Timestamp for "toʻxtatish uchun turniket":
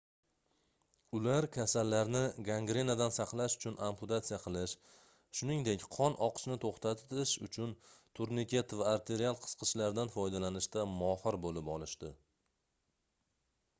6.63-8.73